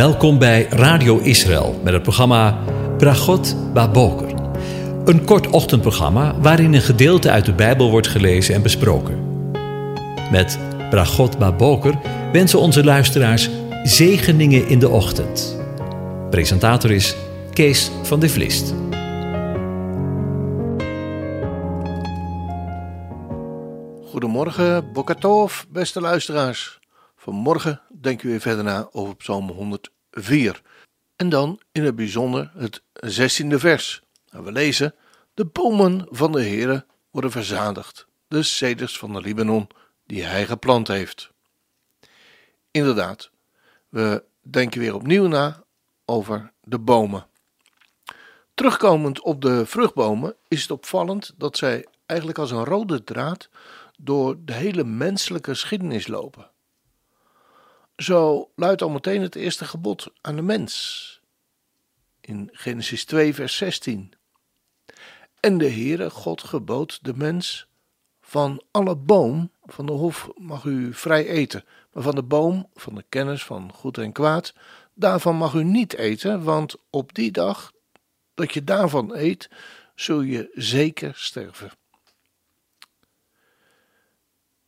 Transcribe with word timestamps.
Welkom 0.00 0.38
bij 0.38 0.62
Radio 0.64 1.18
Israël 1.18 1.80
met 1.84 1.92
het 1.92 2.02
programma 2.02 2.64
Bragot 2.98 3.72
Baboker. 3.72 4.34
Een 5.04 5.24
kort 5.24 5.46
ochtendprogramma 5.46 6.40
waarin 6.40 6.74
een 6.74 6.80
gedeelte 6.80 7.30
uit 7.30 7.44
de 7.44 7.52
Bijbel 7.52 7.90
wordt 7.90 8.06
gelezen 8.06 8.54
en 8.54 8.62
besproken. 8.62 9.50
Met 10.30 10.58
Bragot 10.90 11.38
Baboker 11.38 12.00
wensen 12.32 12.58
onze 12.58 12.84
luisteraars 12.84 13.50
zegeningen 13.82 14.68
in 14.68 14.78
de 14.78 14.88
ochtend. 14.88 15.60
Presentator 16.30 16.90
is 16.90 17.16
Kees 17.52 17.90
van 18.02 18.20
de 18.20 18.28
Vlist. 18.28 18.74
Goedemorgen, 24.10 24.92
Bokatov, 24.92 25.62
beste 25.68 26.00
luisteraars. 26.00 26.78
Vanmorgen 27.16 27.80
denken 28.00 28.26
we 28.26 28.30
weer 28.30 28.40
verder 28.40 28.64
na 28.64 28.88
over 28.92 29.16
Psalm 29.16 29.50
104. 30.10 30.62
En 31.16 31.28
dan 31.28 31.60
in 31.72 31.84
het 31.84 31.96
bijzonder 31.96 32.50
het 32.56 32.82
16e 33.06 33.54
vers. 33.54 34.02
En 34.28 34.44
we 34.44 34.52
lezen: 34.52 34.94
De 35.34 35.44
bomen 35.44 36.06
van 36.10 36.32
de 36.32 36.42
Heere 36.42 36.86
worden 37.10 37.30
verzadigd, 37.30 38.06
de 38.28 38.42
ceders 38.42 38.98
van 38.98 39.12
de 39.12 39.20
Libanon 39.20 39.68
die 40.06 40.22
hij 40.24 40.46
geplant 40.46 40.88
heeft. 40.88 41.30
Inderdaad, 42.70 43.30
we 43.88 44.24
denken 44.40 44.80
weer 44.80 44.94
opnieuw 44.94 45.26
na 45.26 45.64
over 46.04 46.52
de 46.62 46.78
bomen. 46.78 47.26
Terugkomend 48.54 49.20
op 49.20 49.40
de 49.40 49.66
vruchtbomen 49.66 50.36
is 50.48 50.62
het 50.62 50.70
opvallend 50.70 51.34
dat 51.36 51.56
zij 51.56 51.86
eigenlijk 52.06 52.38
als 52.38 52.50
een 52.50 52.64
rode 52.64 53.04
draad 53.04 53.48
door 53.98 54.36
de 54.44 54.52
hele 54.52 54.84
menselijke 54.84 55.50
geschiedenis 55.50 56.06
lopen. 56.06 56.50
Zo 58.00 58.50
luidt 58.54 58.82
al 58.82 58.90
meteen 58.90 59.22
het 59.22 59.34
eerste 59.34 59.64
gebod 59.64 60.12
aan 60.20 60.36
de 60.36 60.42
mens. 60.42 61.20
In 62.20 62.48
Genesis 62.52 63.04
2, 63.04 63.34
vers 63.34 63.56
16. 63.56 64.12
En 65.40 65.58
de 65.58 65.70
Heere 65.70 66.10
God 66.10 66.42
gebood 66.42 66.98
de 67.02 67.14
mens: 67.14 67.66
Van 68.20 68.62
alle 68.70 68.96
boom 68.96 69.50
van 69.64 69.86
de 69.86 69.92
hof 69.92 70.28
mag 70.36 70.64
u 70.64 70.94
vrij 70.94 71.26
eten, 71.26 71.64
maar 71.92 72.02
van 72.02 72.14
de 72.14 72.22
boom 72.22 72.68
van 72.74 72.94
de 72.94 73.04
kennis 73.08 73.44
van 73.44 73.72
goed 73.72 73.98
en 73.98 74.12
kwaad, 74.12 74.54
daarvan 74.94 75.36
mag 75.36 75.54
u 75.54 75.64
niet 75.64 75.94
eten, 75.94 76.42
want 76.42 76.76
op 76.90 77.14
die 77.14 77.30
dag 77.30 77.72
dat 78.34 78.54
je 78.54 78.64
daarvan 78.64 79.14
eet, 79.14 79.50
zul 79.94 80.20
je 80.20 80.50
zeker 80.54 81.14
sterven. 81.14 81.70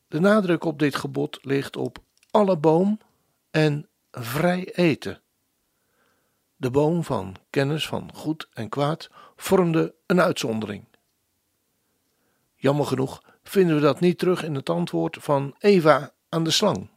De 0.08 0.20
nadruk 0.20 0.64
op 0.64 0.78
dit 0.78 0.94
gebod 0.96 1.38
ligt 1.42 1.76
op 1.76 1.98
alle 2.30 2.56
boom 2.56 2.98
en 3.52 3.88
vrij 4.10 4.74
eten. 4.74 5.20
De 6.56 6.70
boom 6.70 7.04
van 7.04 7.36
kennis 7.50 7.86
van 7.86 8.10
goed 8.14 8.48
en 8.52 8.68
kwaad 8.68 9.10
vormde 9.36 9.94
een 10.06 10.20
uitzondering. 10.20 10.84
Jammer 12.54 12.86
genoeg 12.86 13.22
vinden 13.42 13.74
we 13.76 13.82
dat 13.82 14.00
niet 14.00 14.18
terug 14.18 14.42
in 14.42 14.54
het 14.54 14.70
antwoord 14.70 15.16
van 15.20 15.54
Eva 15.58 16.12
aan 16.28 16.44
de 16.44 16.50
slang. 16.50 16.90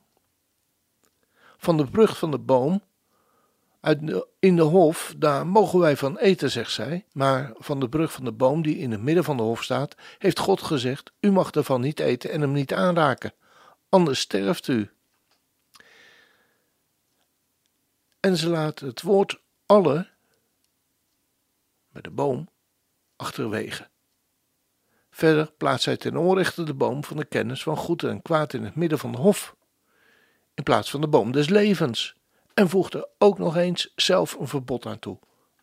Van 1.57 1.77
de 1.77 1.87
vrucht 1.91 2.17
van 2.17 2.31
de 2.31 2.39
boom 2.39 2.81
uit 3.81 4.25
in 4.39 4.55
de 4.55 4.61
hof, 4.61 5.13
daar 5.17 5.47
mogen 5.47 5.79
wij 5.79 5.97
van 5.97 6.17
eten, 6.17 6.51
zegt 6.51 6.71
zij, 6.71 7.05
maar 7.11 7.51
van 7.57 7.79
de 7.79 7.89
brug 7.89 8.11
van 8.11 8.25
de 8.25 8.31
boom 8.31 8.61
die 8.61 8.77
in 8.77 8.91
het 8.91 9.01
midden 9.01 9.23
van 9.23 9.37
de 9.37 9.43
hof 9.43 9.63
staat, 9.63 9.95
heeft 10.17 10.39
God 10.39 10.61
gezegd: 10.61 11.11
U 11.19 11.31
mag 11.31 11.51
ervan 11.51 11.81
niet 11.81 11.99
eten 11.99 12.31
en 12.31 12.41
hem 12.41 12.51
niet 12.51 12.73
aanraken, 12.73 13.33
anders 13.89 14.19
sterft 14.19 14.67
u. 14.67 14.89
En 18.25 18.37
ze 18.37 18.49
laat 18.49 18.79
het 18.79 19.01
woord 19.01 19.41
alle 19.65 20.07
met 21.89 22.03
de 22.03 22.09
boom 22.09 22.49
achterwege. 23.15 23.89
Verder 25.09 25.51
plaatst 25.57 25.83
zij 25.83 25.97
ten 25.97 26.17
onrechte 26.17 26.63
de 26.63 26.73
boom 26.73 27.03
van 27.03 27.17
de 27.17 27.25
kennis 27.25 27.63
van 27.63 27.77
goed 27.77 28.03
en 28.03 28.21
kwaad 28.21 28.53
in 28.53 28.63
het 28.63 28.75
midden 28.75 28.99
van 28.99 29.11
de 29.11 29.17
hof, 29.17 29.55
in 30.53 30.63
plaats 30.63 30.89
van 30.89 31.01
de 31.01 31.07
boom 31.07 31.31
des 31.31 31.49
levens, 31.49 32.15
en 32.53 32.69
voegt 32.69 32.93
er 32.93 33.07
ook 33.17 33.37
nog 33.37 33.55
eens 33.55 33.91
zelf 33.95 34.33
een 34.33 34.47
verbod 34.47 34.85
aan 34.85 34.99
toe, 34.99 35.19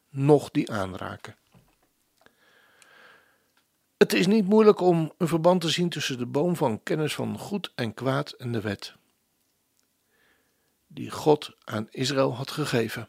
nog 0.09 0.51
die 0.51 0.71
aanraken. 0.71 1.37
Het 3.97 4.13
is 4.13 4.27
niet 4.27 4.47
moeilijk 4.47 4.81
om 4.81 5.13
een 5.19 5.29
verband 5.29 5.61
te 5.61 5.69
zien 5.69 5.89
tussen 5.89 6.19
de 6.19 6.27
boom 6.27 6.57
van 6.57 6.83
kennis 6.83 7.15
van 7.15 7.39
goed 7.39 7.73
en 7.75 7.95
kwaad 7.95 8.31
en 8.31 8.53
de 8.53 8.61
wet 8.61 9.01
die 10.95 11.11
God 11.11 11.57
aan 11.65 11.89
Israël 11.91 12.35
had 12.35 12.51
gegeven. 12.51 13.09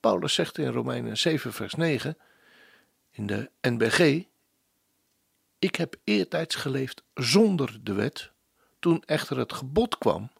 Paulus 0.00 0.34
zegt 0.34 0.58
in 0.58 0.72
Romeinen 0.72 1.18
7, 1.18 1.52
vers 1.52 1.74
9 1.74 2.18
in 3.10 3.26
de 3.26 3.50
NBG: 3.60 4.24
Ik 5.58 5.76
heb 5.76 5.96
eertijds 6.04 6.54
geleefd 6.54 7.02
zonder 7.14 7.78
de 7.82 7.92
wet. 7.92 8.30
Toen 8.78 9.02
echter 9.06 9.38
het 9.38 9.52
gebod 9.52 9.98
kwam, 9.98 10.30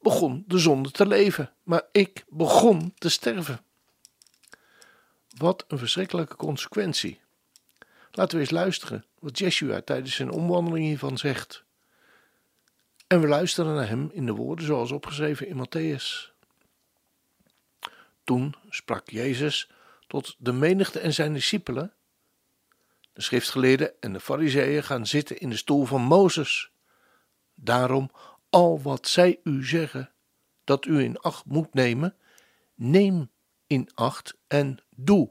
begon 0.00 0.44
de 0.46 0.58
zonde 0.58 0.90
te 0.90 1.06
leven, 1.06 1.52
maar 1.62 1.82
ik 1.92 2.24
begon 2.28 2.94
te 2.98 3.08
sterven. 3.08 3.64
Wat 5.28 5.64
een 5.68 5.78
verschrikkelijke 5.78 6.36
consequentie. 6.36 7.20
Laten 8.10 8.34
we 8.36 8.42
eens 8.42 8.50
luisteren 8.50 9.04
wat 9.18 9.38
Jeshua 9.38 9.80
tijdens 9.80 10.14
zijn 10.14 10.30
omwandeling 10.30 10.86
hiervan 10.86 11.18
zegt. 11.18 11.63
En 13.06 13.20
we 13.20 13.26
luisteren 13.26 13.74
naar 13.74 13.88
hem 13.88 14.10
in 14.12 14.26
de 14.26 14.32
woorden 14.32 14.66
zoals 14.66 14.92
opgeschreven 14.92 15.46
in 15.46 15.66
Matthäus. 15.66 16.32
Toen 18.24 18.54
sprak 18.68 19.10
Jezus 19.10 19.70
tot 20.06 20.36
de 20.38 20.52
menigte 20.52 21.00
en 21.00 21.14
zijn 21.14 21.32
discipelen. 21.32 21.92
De 23.12 23.22
schriftgeleerden 23.22 24.00
en 24.00 24.12
de 24.12 24.20
fariseeën 24.20 24.82
gaan 24.82 25.06
zitten 25.06 25.38
in 25.38 25.50
de 25.50 25.56
stoel 25.56 25.84
van 25.84 26.02
Mozes. 26.02 26.70
Daarom, 27.54 28.10
al 28.50 28.82
wat 28.82 29.08
zij 29.08 29.40
u 29.42 29.64
zeggen 29.64 30.10
dat 30.64 30.84
u 30.84 31.00
in 31.00 31.18
acht 31.18 31.44
moet 31.44 31.74
nemen, 31.74 32.16
neem 32.74 33.30
in 33.66 33.90
acht 33.94 34.36
en 34.46 34.78
doe. 34.90 35.30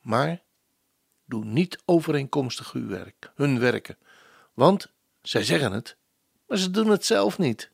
Maar 0.00 0.42
doe 1.24 1.44
niet 1.44 1.82
overeenkomstig 1.84 2.72
uw 2.72 2.86
werk, 2.86 3.32
hun 3.34 3.58
werken, 3.58 3.98
want 4.54 4.92
zij 5.22 5.44
zeggen 5.44 5.72
het, 5.72 5.96
maar 6.48 6.58
ze 6.58 6.70
doen 6.70 6.90
het 6.90 7.06
zelf 7.06 7.38
niet. 7.38 7.70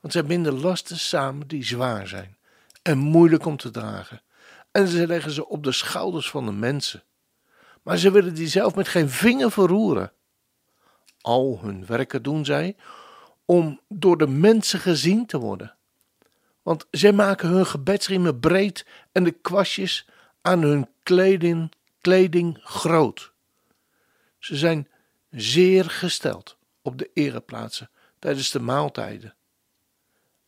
Want 0.00 0.12
zij 0.12 0.24
binden 0.24 0.60
lasten 0.60 0.98
samen 0.98 1.48
die 1.48 1.64
zwaar 1.64 2.06
zijn 2.08 2.36
en 2.82 2.98
moeilijk 2.98 3.46
om 3.46 3.56
te 3.56 3.70
dragen. 3.70 4.22
En 4.70 4.88
ze 4.88 5.06
leggen 5.06 5.32
ze 5.32 5.48
op 5.48 5.64
de 5.64 5.72
schouders 5.72 6.30
van 6.30 6.46
de 6.46 6.52
mensen. 6.52 7.02
Maar 7.82 7.96
ze 7.96 8.10
willen 8.10 8.34
die 8.34 8.48
zelf 8.48 8.74
met 8.74 8.88
geen 8.88 9.10
vinger 9.10 9.50
verroeren. 9.50 10.12
Al 11.20 11.58
hun 11.62 11.86
werken 11.86 12.22
doen 12.22 12.44
zij 12.44 12.76
om 13.44 13.80
door 13.88 14.18
de 14.18 14.26
mensen 14.26 14.80
gezien 14.80 15.26
te 15.26 15.38
worden. 15.38 15.74
Want 16.62 16.86
zij 16.90 17.12
maken 17.12 17.48
hun 17.48 17.66
gebedsriemen 17.66 18.40
breed 18.40 18.86
en 19.12 19.24
de 19.24 19.30
kwastjes 19.30 20.08
aan 20.42 20.62
hun 20.62 20.88
kleding, 21.02 21.72
kleding 22.00 22.58
groot. 22.62 23.32
Ze 24.38 24.56
zijn 24.56 24.88
zeer 25.30 25.90
gesteld 25.90 26.57
op 26.88 26.98
de 26.98 27.10
ereplaatsen 27.14 27.90
tijdens 28.18 28.50
de 28.50 28.60
maaltijden 28.60 29.34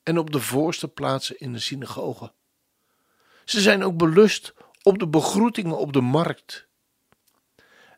en 0.02 0.18
op 0.18 0.30
de 0.32 0.40
voorste 0.40 0.88
plaatsen 0.88 1.38
in 1.38 1.52
de 1.52 1.58
synagoge. 1.58 2.32
Ze 3.44 3.60
zijn 3.60 3.84
ook 3.84 3.96
belust 3.96 4.54
op 4.82 4.98
de 4.98 5.08
begroetingen 5.08 5.78
op 5.78 5.92
de 5.92 6.00
markt 6.00 6.66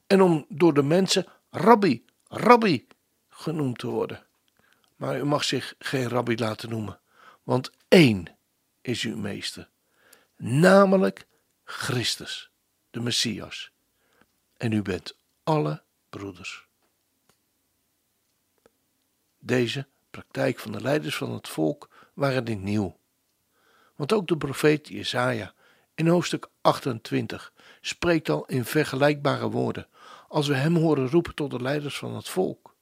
en 0.07 0.23
om 0.23 0.47
door 0.49 0.75
de 0.75 0.83
mensen 0.83 1.27
rabbi, 1.51 2.05
rabbi 2.29 2.87
genoemd 3.29 3.79
te 3.79 3.87
worden. 3.87 4.27
Maar 4.97 5.19
u 5.19 5.25
mag 5.25 5.45
zich 5.45 5.75
geen 5.79 6.09
rabbi 6.09 6.37
laten 6.37 6.69
noemen, 6.69 7.01
want 7.43 7.71
één 7.89 8.37
is 8.81 9.03
uw 9.03 9.17
meester, 9.17 9.69
namelijk 10.37 11.27
Christus, 11.65 12.51
de 12.91 13.01
Messias. 13.01 13.71
En 14.57 14.73
u 14.73 14.83
bent 14.83 15.17
alle 15.43 15.83
broeders. 16.09 16.71
Deze 19.45 19.87
praktijk 20.11 20.59
van 20.59 20.73
de 20.73 20.81
leiders 20.81 21.17
van 21.17 21.33
het 21.33 21.49
volk 21.49 21.89
waren 22.15 22.45
niet 22.45 22.63
nieuw. 22.63 22.97
Want 23.97 24.13
ook 24.13 24.27
de 24.27 24.37
profeet 24.37 24.89
Jesaja 24.89 25.55
in 25.95 26.07
hoofdstuk 26.07 26.49
28 26.61 27.53
spreekt 27.81 28.29
al 28.29 28.45
in 28.47 28.65
vergelijkbare 28.65 29.51
woorden 29.51 29.87
als 30.29 30.49
we 30.49 30.55
hem 30.55 30.77
horen 30.77 31.09
roepen 31.09 31.35
tot 31.35 31.51
de 31.51 31.63
leiders 31.63 31.99
van 31.99 32.15
het 32.15 32.29
volk. 32.29 32.75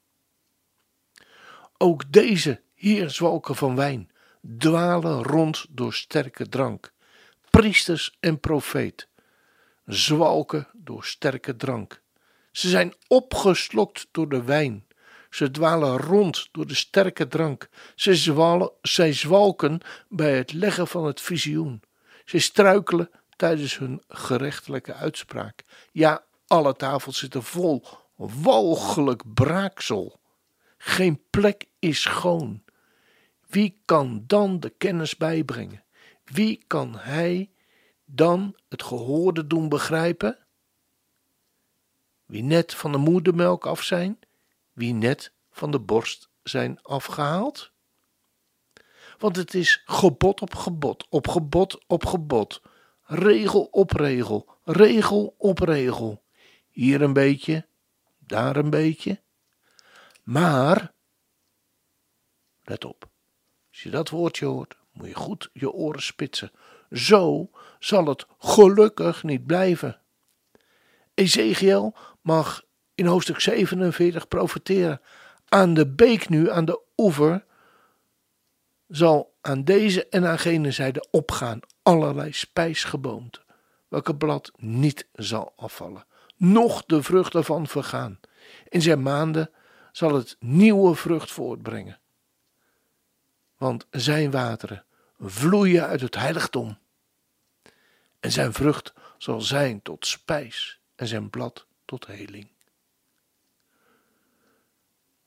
Ook 1.76 2.12
deze 2.12 2.60
hier 2.74 3.10
zwalken 3.10 3.56
van 3.56 3.76
wijn, 3.76 4.10
dwalen 4.58 5.22
rond 5.22 5.66
door 5.70 5.94
sterke 5.94 6.48
drank. 6.48 6.92
Priesters 7.50 8.16
en 8.20 8.40
profeet 8.40 9.08
zwalken 9.84 10.68
door 10.72 11.04
sterke 11.04 11.56
drank. 11.56 12.02
Ze 12.52 12.68
zijn 12.68 12.94
opgeslokt 13.06 14.08
door 14.10 14.28
de 14.28 14.42
wijn 14.42 14.84
Ze 15.30 15.50
dwalen 15.50 15.96
rond 15.96 16.48
door 16.52 16.66
de 16.66 16.74
sterke 16.74 17.28
drank. 17.28 17.68
Ze 17.94 18.14
zwalen, 18.14 18.72
zij 18.82 19.12
zwalken 19.12 19.80
bij 20.08 20.36
het 20.36 20.52
leggen 20.52 20.86
van 20.86 21.04
het 21.04 21.20
visioen. 21.20 21.82
Ze 22.24 22.38
struikelen 22.38 23.10
tijdens 23.36 23.78
hun 23.78 24.02
gerechtelijke 24.08 24.94
uitspraak. 24.94 25.64
Ja, 25.92 26.24
alle 26.46 26.74
tafels 26.74 27.18
zitten 27.18 27.42
vol 27.42 27.84
walgelijk 28.16 29.34
braaksel. 29.34 30.20
Geen 30.78 31.22
plek 31.30 31.64
is 31.78 32.00
schoon. 32.00 32.62
Wie 33.46 33.80
kan 33.84 34.24
dan 34.26 34.60
de 34.60 34.70
kennis 34.70 35.16
bijbrengen? 35.16 35.84
Wie 36.24 36.64
kan 36.66 36.96
hij 36.98 37.50
dan 38.04 38.56
het 38.68 38.82
gehoorde 38.82 39.46
doen 39.46 39.68
begrijpen? 39.68 40.38
Wie 42.26 42.42
net 42.42 42.74
van 42.74 42.92
de 42.92 42.98
moedermelk 42.98 43.66
af 43.66 43.82
zijn, 43.82 44.18
wie 44.72 44.94
net 44.94 45.32
van 45.50 45.70
de 45.70 45.80
borst 45.80 46.28
zijn 46.42 46.82
afgehaald? 46.82 47.72
Want 49.18 49.36
het 49.36 49.54
is 49.54 49.82
gebod 49.84 50.40
op 50.40 50.54
gebod, 50.54 51.06
op 51.08 51.28
gebod 51.28 51.84
op 51.86 52.06
gebod, 52.06 52.62
regel 53.02 53.62
op 53.64 53.90
regel, 53.90 54.48
regel 54.64 55.34
op 55.38 55.58
regel. 55.58 56.22
Hier 56.70 57.02
een 57.02 57.12
beetje, 57.12 57.66
daar 58.18 58.56
een 58.56 58.70
beetje. 58.70 59.20
Maar, 60.22 60.92
let 62.62 62.84
op, 62.84 63.08
als 63.70 63.82
je 63.82 63.90
dat 63.90 64.08
woordje 64.08 64.46
hoort, 64.46 64.76
moet 64.92 65.08
je 65.08 65.14
goed 65.14 65.50
je 65.52 65.70
oren 65.70 66.02
spitsen. 66.02 66.52
Zo 66.90 67.50
zal 67.78 68.06
het 68.06 68.26
gelukkig 68.38 69.22
niet 69.22 69.46
blijven. 69.46 70.00
Ezekiel 71.14 71.96
mag 72.20 72.62
in 73.00 73.06
hoofdstuk 73.06 73.40
47 73.40 74.28
profeteren. 74.28 75.00
Aan 75.48 75.74
de 75.74 75.86
beek 75.86 76.28
nu, 76.28 76.50
aan 76.50 76.64
de 76.64 76.80
oever, 76.96 77.44
zal 78.88 79.34
aan 79.40 79.64
deze 79.64 80.08
en 80.08 80.26
aan 80.26 80.38
gene 80.38 80.70
zijde 80.70 81.06
opgaan 81.10 81.60
allerlei 81.82 82.32
spijsgeboomte, 82.32 83.40
welke 83.88 84.16
blad 84.16 84.52
niet 84.56 85.06
zal 85.12 85.52
afvallen, 85.56 86.04
noch 86.36 86.84
de 86.86 87.02
vrucht 87.02 87.34
ervan 87.34 87.66
vergaan. 87.66 88.20
In 88.68 88.82
zijn 88.82 89.02
maanden 89.02 89.50
zal 89.92 90.14
het 90.14 90.36
nieuwe 90.38 90.94
vrucht 90.94 91.30
voortbrengen. 91.30 91.98
Want 93.56 93.86
zijn 93.90 94.30
wateren 94.30 94.84
vloeien 95.18 95.86
uit 95.86 96.00
het 96.00 96.14
heiligdom. 96.14 96.78
En 98.20 98.32
zijn 98.32 98.52
vrucht 98.52 98.92
zal 99.18 99.40
zijn 99.40 99.82
tot 99.82 100.06
spijs 100.06 100.80
en 100.94 101.06
zijn 101.06 101.30
blad 101.30 101.66
tot 101.84 102.06
heling. 102.06 102.48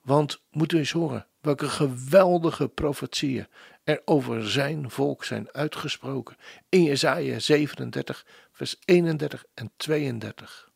Want 0.04 0.42
moet 0.52 0.72
u 0.72 0.78
eens 0.78 0.92
horen 0.92 1.28
welke 1.42 1.70
geweldige 1.70 2.68
profetieën 2.68 3.48
er 3.84 4.02
over 4.06 4.50
zijn 4.50 4.90
volk 4.92 5.24
zijn 5.24 5.52
uitgesproken 5.52 6.38
in 6.70 6.84
Jesaja 6.84 7.40
37, 7.40 8.26
vers 8.52 8.76
31 8.86 9.46
en 9.54 9.72
32. 9.76 10.72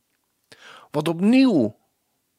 Wat 0.91 1.07
opnieuw 1.07 1.77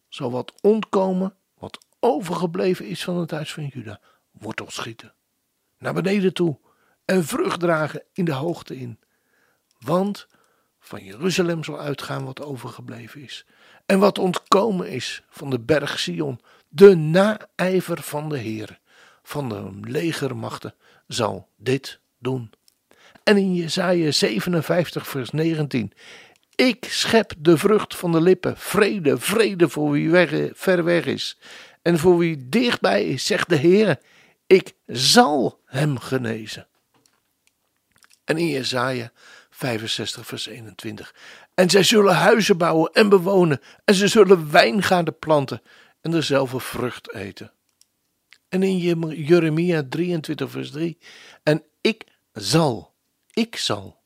zal 0.09 0.31
wat 0.31 0.53
ontkomen, 0.61 1.35
wat 1.59 1.79
overgebleven 2.01 2.87
is 2.87 3.05
van 3.05 3.17
het 3.17 3.31
huis 3.31 3.53
van 3.53 3.67
Juda, 3.67 4.01
wortel 4.31 4.71
schieten, 4.71 5.15
naar 5.79 5.95
beneden 5.95 6.33
toe 6.33 6.59
en 7.05 7.25
vrucht 7.25 7.61
dragen 7.61 8.03
in 8.13 8.25
de 8.25 8.33
hoogte 8.33 8.77
in. 8.77 8.99
Want 9.79 10.29
van 10.79 11.05
Jeruzalem 11.05 11.65
zal 11.65 11.79
uitgaan 11.79 12.25
wat 12.25 12.43
overgebleven 12.43 13.23
is. 13.23 13.47
En 13.87 13.99
wat 13.99 14.19
ontkomen 14.19 14.91
is 14.91 15.23
van 15.29 15.51
de 15.51 15.61
berg 15.61 15.99
Sion, 15.99 16.41
de 16.69 16.97
naijver 16.97 18.03
van 18.03 18.29
de 18.29 18.39
Heer, 18.39 18.79
van 19.23 19.49
de 19.49 19.71
legermachten, 19.81 20.75
zal 21.07 21.49
dit 21.57 22.01
doen. 22.19 22.51
En 23.23 23.37
in 23.37 23.55
Jesaja 23.55 24.11
57 24.11 25.09
vers 25.09 25.31
19, 25.31 25.93
ik 26.55 26.87
schep 26.89 27.33
de 27.39 27.59
vrucht 27.59 27.97
van 27.97 28.13
de 28.13 28.21
lippen, 28.21 28.57
vrede, 28.57 29.19
vrede 29.19 29.69
voor 29.69 29.91
wie 29.91 30.11
weg, 30.11 30.51
ver 30.55 30.85
weg 30.85 31.05
is. 31.05 31.39
En 31.83 31.99
voor 31.99 32.19
wie 32.19 32.49
dichtbij 32.49 33.05
is, 33.05 33.27
zegt 33.27 33.49
de 33.49 33.57
Heer, 33.57 33.99
ik 34.47 34.73
zal 34.87 35.61
hem 35.65 35.99
genezen. 35.99 36.67
En 38.25 38.37
in 38.37 38.49
Jesaja 38.49 39.13
65 39.51 40.27
vers 40.27 40.47
21. 40.47 41.15
En 41.55 41.71
zij 41.71 41.83
zullen 41.83 42.15
huizen 42.15 42.57
bouwen 42.57 42.93
en 42.93 43.09
bewonen, 43.09 43.61
en 43.85 43.95
ze 43.95 44.09
zullen 44.09 44.51
wijngaarden 44.51 45.19
planten 45.19 45.63
en 46.09 46.15
dezelfde 46.15 46.61
vrucht 46.61 47.13
eten. 47.15 47.53
En 48.49 48.63
in 48.63 48.79
Jeremia 49.15 49.83
23 49.89 50.51
vers 50.51 50.71
3. 50.71 50.99
En 51.43 51.63
ik 51.81 52.07
zal, 52.33 52.95
ik 53.31 53.57
zal 53.57 54.03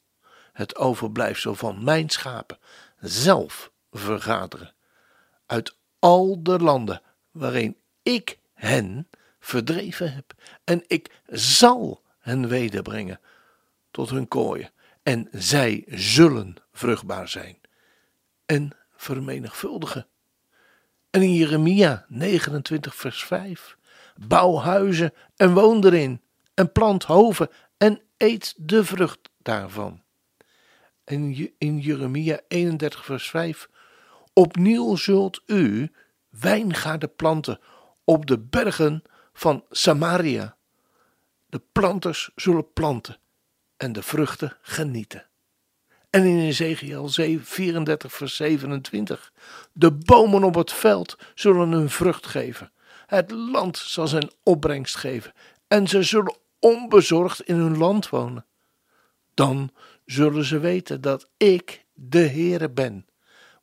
het 0.52 0.76
overblijfsel 0.76 1.54
van 1.54 1.84
mijn 1.84 2.10
schapen 2.10 2.58
zelf 3.00 3.72
vergaderen 3.90 4.74
uit 5.46 5.76
al 5.98 6.42
de 6.42 6.58
landen 6.58 7.02
waarin 7.30 7.76
ik 8.02 8.38
hen 8.54 9.08
verdreven 9.40 10.14
heb. 10.14 10.34
En 10.64 10.84
ik 10.86 11.10
zal 11.26 12.02
hen 12.18 12.48
wederbrengen 12.48 13.20
tot 13.90 14.10
hun 14.10 14.28
kooien. 14.28 14.70
En 15.02 15.28
zij 15.32 15.84
zullen 15.86 16.56
vruchtbaar 16.72 17.28
zijn 17.28 17.60
en 18.46 18.70
vermenigvuldigen. 18.96 20.06
En 21.12 21.22
in 21.22 21.34
Jeremia 21.34 22.04
29, 22.08 22.94
vers 22.94 23.24
5. 23.24 23.76
Bouw 24.26 24.58
huizen 24.58 25.12
en 25.36 25.52
woon 25.52 25.84
erin, 25.84 26.20
en 26.54 26.72
plant 26.72 27.04
hoven 27.04 27.48
en 27.76 28.00
eet 28.16 28.54
de 28.56 28.84
vrucht 28.84 29.30
daarvan. 29.38 30.02
En 31.04 31.50
in 31.58 31.78
Jeremia 31.78 32.40
31, 32.48 33.04
vers 33.04 33.30
5. 33.30 33.68
Opnieuw 34.32 34.96
zult 34.96 35.42
u 35.46 35.92
wijngaarden 36.28 37.14
planten 37.16 37.60
op 38.04 38.26
de 38.26 38.38
bergen 38.38 39.02
van 39.32 39.64
Samaria. 39.70 40.56
De 41.48 41.62
planters 41.72 42.30
zullen 42.34 42.72
planten 42.72 43.18
en 43.76 43.92
de 43.92 44.02
vruchten 44.02 44.56
genieten. 44.62 45.26
En 46.12 46.24
in 46.24 46.38
Ezekiel 46.38 47.08
34, 47.08 48.12
vers 48.12 48.36
27. 48.36 49.32
De 49.72 49.92
bomen 49.92 50.44
op 50.44 50.54
het 50.54 50.72
veld 50.72 51.16
zullen 51.34 51.70
hun 51.70 51.90
vrucht 51.90 52.26
geven. 52.26 52.72
Het 53.06 53.30
land 53.30 53.76
zal 53.76 54.08
zijn 54.08 54.30
opbrengst 54.42 54.96
geven. 54.96 55.32
En 55.68 55.88
ze 55.88 56.02
zullen 56.02 56.36
onbezorgd 56.58 57.40
in 57.40 57.56
hun 57.56 57.78
land 57.78 58.08
wonen. 58.08 58.46
Dan 59.34 59.70
zullen 60.04 60.44
ze 60.44 60.58
weten 60.58 61.00
dat 61.00 61.28
ik 61.36 61.84
de 61.92 62.28
Heere 62.28 62.70
ben. 62.70 63.06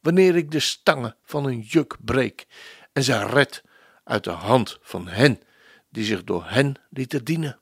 Wanneer 0.02 0.36
ik 0.36 0.52
de 0.52 0.60
stangen 0.60 1.16
van 1.24 1.44
hun 1.44 1.60
juk 1.60 1.98
breek 2.06 2.48
en 2.94 3.04
ze 3.04 3.26
red 3.26 3.64
uit 4.04 4.24
de 4.24 4.30
hand 4.30 4.78
van 4.82 5.08
hen 5.08 5.40
die 5.90 6.04
zich 6.04 6.24
door 6.24 6.44
hen 6.46 6.76
lieten 6.90 7.24
dienen. 7.24 7.60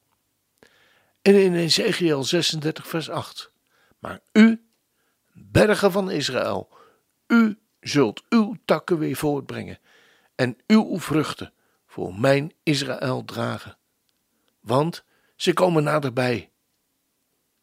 En 1.21 1.35
in 1.35 1.55
Ezekiel 1.55 2.23
36, 2.23 2.87
vers 2.87 3.09
8. 3.09 3.51
Maar 3.99 4.19
u, 4.31 4.66
bergen 5.37 5.91
van 5.91 6.11
Israël, 6.11 6.69
u 7.27 7.59
zult 7.79 8.23
uw 8.29 8.55
takken 8.65 8.97
weer 8.97 9.15
voortbrengen 9.15 9.79
en 10.35 10.57
uw 10.67 10.99
vruchten 10.99 11.53
voor 11.85 12.15
mijn 12.15 12.53
Israël 12.63 13.25
dragen. 13.25 13.77
Want 14.59 15.03
ze 15.35 15.53
komen 15.53 15.83
naderbij. 15.83 16.51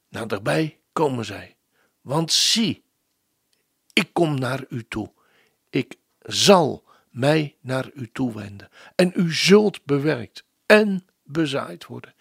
Naderbij 0.09 0.79
komen 0.93 1.25
zij. 1.25 1.57
Want 2.01 2.33
zie, 2.33 2.85
ik 3.93 4.11
kom 4.13 4.39
naar 4.39 4.65
u 4.69 4.85
toe. 4.89 5.13
Ik 5.71 5.97
zal 6.21 6.85
mij 7.11 7.57
naar 7.61 7.91
u 7.95 8.11
toewenden. 8.13 8.69
En 8.95 9.13
u 9.15 9.33
zult 9.33 9.85
bewerkt 9.85 10.45
en 10.67 11.07
bezaaid 11.23 11.87
worden. 11.87 12.15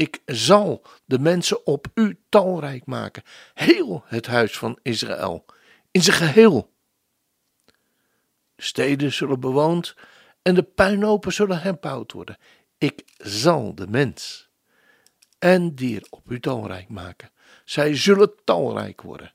Ik 0.00 0.22
zal 0.26 0.82
de 1.04 1.18
mensen 1.18 1.66
op 1.66 1.86
u 1.94 2.18
talrijk 2.28 2.86
maken, 2.86 3.22
heel 3.54 4.02
het 4.06 4.26
huis 4.26 4.58
van 4.58 4.78
Israël, 4.82 5.44
in 5.90 6.02
zijn 6.02 6.16
geheel. 6.16 6.72
De 8.54 8.62
steden 8.62 9.12
zullen 9.12 9.40
bewoond 9.40 9.96
en 10.42 10.54
de 10.54 10.62
puinhopen 10.62 11.32
zullen 11.32 11.60
herbouwd 11.60 12.12
worden. 12.12 12.38
Ik 12.78 13.02
zal 13.16 13.74
de 13.74 13.86
mens 13.86 14.48
en 15.38 15.74
dier 15.74 16.06
op 16.10 16.30
u 16.30 16.40
talrijk 16.40 16.88
maken. 16.88 17.30
Zij 17.64 17.96
zullen 17.96 18.32
talrijk 18.44 19.02
worden 19.02 19.34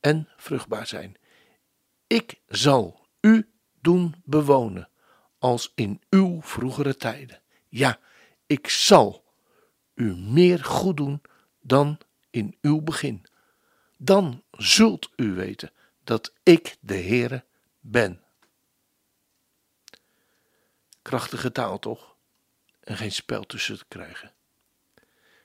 en 0.00 0.28
vruchtbaar 0.36 0.86
zijn. 0.86 1.16
Ik 2.06 2.40
zal 2.48 3.06
u 3.20 3.50
doen 3.80 4.14
bewonen 4.24 4.88
als 5.38 5.72
in 5.74 6.02
uw 6.10 6.42
vroegere 6.42 6.96
tijden. 6.96 7.42
Ja, 7.68 7.98
ik 8.46 8.68
zal 8.68 9.26
u 9.98 10.16
meer 10.16 10.64
goed 10.64 10.96
doen 10.96 11.22
dan 11.60 11.98
in 12.30 12.56
uw 12.60 12.80
begin. 12.80 13.26
Dan 13.96 14.42
zult 14.50 15.10
u 15.16 15.34
weten 15.34 15.70
dat 16.04 16.32
ik 16.42 16.76
de 16.80 16.96
Heere 16.96 17.44
ben. 17.80 18.22
Krachtige 21.02 21.52
taal 21.52 21.78
toch? 21.78 22.16
En 22.80 22.96
geen 22.96 23.12
spel 23.12 23.42
tussen 23.42 23.78
te 23.78 23.84
krijgen. 23.88 24.32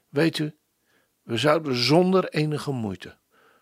Weet 0.09 0.37
u, 0.37 0.55
we 1.23 1.37
zouden 1.37 1.75
zonder 1.75 2.29
enige 2.29 2.71
moeite 2.71 3.17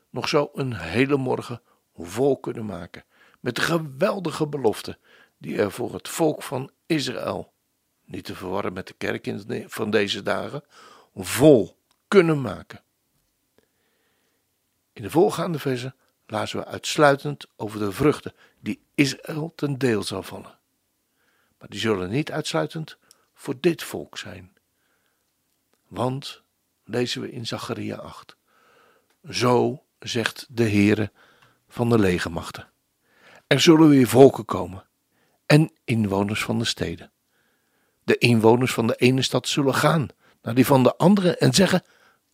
nog 0.10 0.28
zo 0.28 0.50
een 0.54 0.76
hele 0.76 1.18
morgen 1.18 1.62
vol 1.96 2.40
kunnen 2.40 2.66
maken 2.66 3.04
met 3.40 3.56
de 3.56 3.62
geweldige 3.62 4.48
belofte 4.48 4.98
die 5.38 5.58
er 5.58 5.72
voor 5.72 5.94
het 5.94 6.10
volk 6.10 6.44
van 6.44 6.72
Israël, 6.86 7.54
niet 8.12 8.26
te 8.26 8.36
verwarren 8.36 8.74
met 8.74 8.88
de 8.88 8.94
kerk 8.94 9.34
van 9.68 9.90
deze 9.90 10.24
dagen, 10.24 10.64
vol 11.16 11.78
kunnen 12.08 12.42
maken. 12.42 12.82
In 14.94 15.04
de 15.04 15.10
volgaande 15.10 15.60
versen 15.60 15.96
lazen 16.26 16.60
we 16.60 16.66
uitsluitend 16.66 17.48
over 17.56 17.80
de 17.80 17.92
vruchten 17.92 18.34
die 18.60 18.82
Israël 18.96 19.54
ten 19.56 19.78
deel 19.78 20.04
zal 20.04 20.24
vallen. 20.24 20.60
Maar 21.58 21.70
die 21.70 21.80
zullen 21.80 22.10
niet 22.10 22.32
uitsluitend 22.32 22.98
voor 23.34 23.56
dit 23.60 23.84
volk 23.84 24.18
zijn. 24.18 24.54
Want, 25.88 26.42
lezen 26.84 27.22
we 27.22 27.32
in 27.32 27.48
Zacharia 27.48 27.96
8, 27.96 28.36
zo 29.30 29.84
zegt 30.00 30.48
de 30.50 30.70
Heere 30.70 31.12
van 31.68 31.90
de 31.90 32.00
legermachten. 32.00 32.70
Er 33.48 33.60
zullen 33.60 33.90
weer 33.90 34.08
volken 34.08 34.46
komen 34.46 34.88
en 35.46 35.72
inwoners 35.84 36.44
van 36.44 36.60
de 36.60 36.66
steden. 36.66 37.12
De 38.12 38.18
inwoners 38.18 38.74
van 38.74 38.88
de 38.88 38.96
ene 38.96 39.22
stad 39.22 39.48
zullen 39.48 39.76
gaan 39.76 40.08
naar 40.42 40.54
die 40.54 40.66
van 40.66 40.84
de 40.84 40.96
andere 40.98 41.38
en 41.38 41.54
zeggen: 41.54 41.84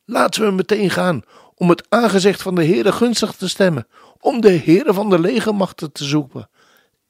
Laten 0.05 0.45
we 0.45 0.51
meteen 0.51 0.89
gaan 0.89 1.21
om 1.55 1.69
het 1.69 1.85
aangezicht 1.89 2.41
van 2.41 2.55
de 2.55 2.65
Heere 2.65 2.91
gunstig 2.91 3.31
te 3.31 3.49
stemmen, 3.49 3.87
om 4.19 4.41
de 4.41 4.51
Heere 4.51 4.93
van 4.93 5.09
de 5.09 5.19
legermachten 5.19 5.91
te 5.91 6.03
zoeken. 6.03 6.49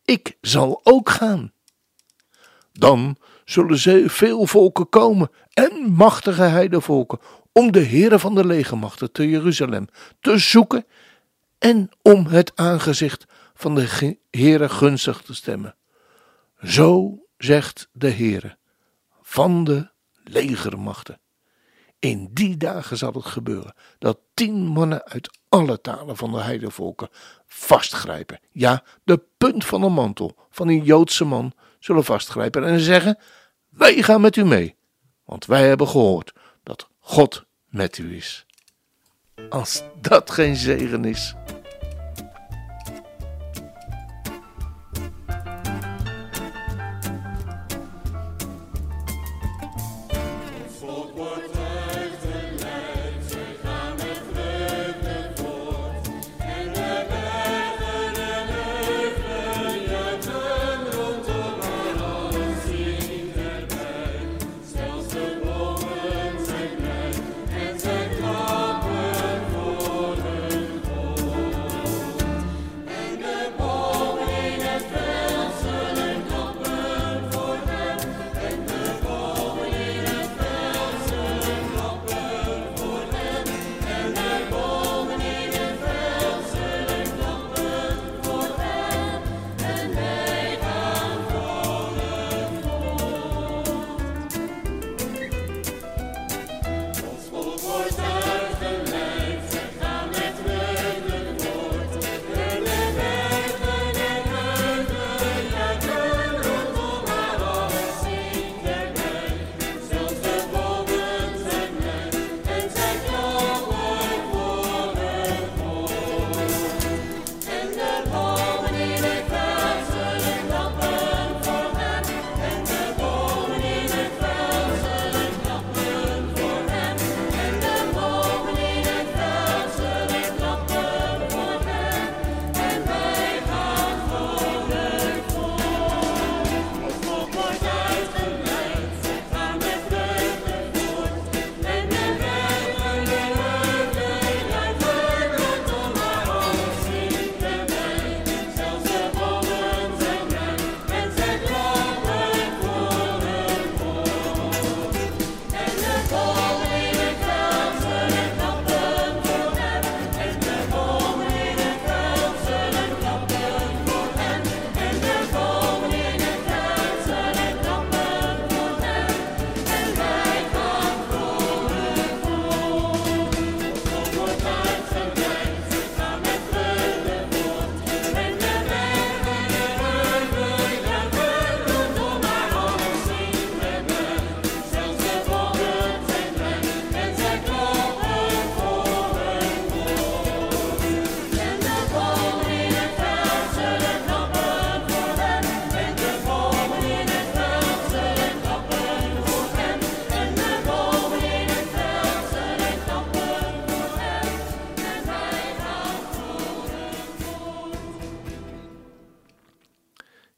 Ik 0.05 0.37
zal 0.41 0.79
ook 0.83 1.09
gaan. 1.09 1.51
Dan 2.71 3.17
zullen 3.45 3.77
ze 3.77 4.03
veel 4.07 4.47
volken 4.47 4.89
komen 4.89 5.29
en 5.53 5.91
machtige 5.91 6.41
heidevolken 6.41 7.19
om 7.51 7.71
de 7.71 7.85
Heere 7.85 8.19
van 8.19 8.35
de 8.35 8.45
legermachten 8.45 9.11
te 9.11 9.29
Jeruzalem 9.29 9.87
te 10.19 10.37
zoeken 10.37 10.85
en 11.57 11.89
om 12.01 12.25
het 12.25 12.51
aangezicht 12.55 13.25
van 13.53 13.75
de 13.75 14.17
Heere 14.31 14.69
gunstig 14.69 15.21
te 15.21 15.33
stemmen. 15.33 15.75
Zo 16.63 17.19
zegt 17.37 17.89
de 17.91 18.11
Heere 18.11 18.57
van 19.21 19.63
de 19.63 19.89
legermachten. 20.23 21.19
In 21.99 22.29
die 22.33 22.57
dagen 22.57 22.97
zal 22.97 23.13
het 23.13 23.25
gebeuren 23.25 23.73
dat 23.99 24.19
tien 24.33 24.65
mannen 24.65 25.03
uit 25.03 25.37
alle 25.49 25.81
talen 25.81 26.17
van 26.17 26.31
de 26.31 26.41
heidevolken 26.41 27.09
vastgrijpen. 27.45 28.39
Ja, 28.51 28.83
de 29.03 29.23
punt 29.37 29.65
van 29.65 29.81
de 29.81 29.89
mantel 29.89 30.47
van 30.49 30.67
een 30.67 30.83
Joodse 30.83 31.25
man 31.25 31.53
zullen 31.79 32.03
vastgrijpen 32.03 32.63
en 32.65 32.79
zeggen: 32.79 33.17
Wij 33.69 34.03
gaan 34.03 34.21
met 34.21 34.35
u 34.35 34.45
mee, 34.45 34.75
want 35.25 35.45
wij 35.45 35.67
hebben 35.67 35.87
gehoord 35.87 36.33
dat 36.63 36.89
God 36.99 37.45
met 37.65 37.97
u 37.97 38.15
is. 38.15 38.45
Als 39.49 39.83
dat 40.01 40.31
geen 40.31 40.55
zegen 40.55 41.05
is. 41.05 41.35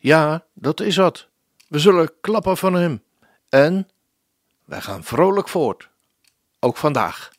Ja, 0.09 0.45
dat 0.53 0.79
is 0.79 0.95
wat. 0.95 1.27
We 1.67 1.79
zullen 1.79 2.11
klappen 2.21 2.57
van 2.57 2.73
hem. 2.73 3.03
En 3.49 3.89
wij 4.65 4.81
gaan 4.81 5.03
vrolijk 5.03 5.49
voort. 5.49 5.89
Ook 6.59 6.77
vandaag. 6.77 7.31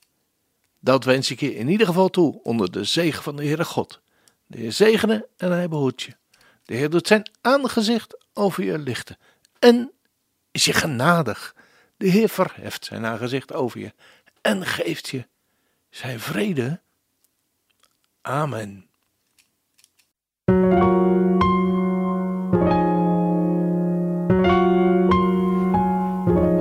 Dat 0.79 1.05
wens 1.05 1.31
ik 1.31 1.41
je 1.41 1.55
in 1.55 1.69
ieder 1.69 1.87
geval 1.87 2.09
toe 2.09 2.43
onder 2.43 2.71
de 2.71 2.85
zegen 2.85 3.23
van 3.23 3.37
de 3.37 3.45
Heere 3.45 3.65
God. 3.65 4.01
De 4.47 4.59
Heer 4.59 4.73
zegene 4.73 5.29
en 5.37 5.51
hij 5.51 5.69
behoedt 5.69 6.03
je. 6.03 6.17
De 6.65 6.75
Heer 6.75 6.91
doet 6.91 7.07
zijn 7.07 7.31
aangezicht 7.41 8.17
over 8.33 8.65
je 8.65 8.79
lichten 8.79 9.19
en 9.59 9.93
is 10.51 10.65
je 10.65 10.73
genadig. 10.73 11.55
De 11.97 12.07
Heer 12.07 12.29
verheft 12.29 12.85
zijn 12.85 13.07
aangezicht 13.07 13.53
over 13.53 13.81
je 13.81 13.93
en 14.41 14.67
geeft 14.67 15.09
je 15.09 15.27
zijn 15.89 16.21
vrede. 16.21 16.81
Amen. 18.21 18.89